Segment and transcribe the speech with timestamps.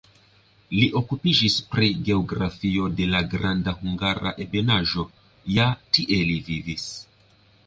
[0.75, 5.07] Li okupiĝis pri geografio de la Granda Hungara Ebenaĵo
[5.59, 6.91] (ja tie li vivis).